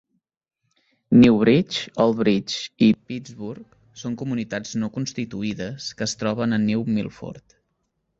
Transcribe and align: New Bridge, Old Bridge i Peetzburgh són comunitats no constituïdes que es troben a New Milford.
New 1.23 1.35
Bridge, 1.41 1.81
Old 2.05 2.15
Bridge 2.21 2.71
i 2.85 2.87
Peetzburgh 3.09 3.75
són 4.03 4.15
comunitats 4.21 4.73
no 4.85 4.89
constituïdes 4.95 5.91
que 6.01 6.05
es 6.07 6.17
troben 6.23 6.59
a 6.59 6.61
New 6.65 6.83
Milford. 6.97 7.55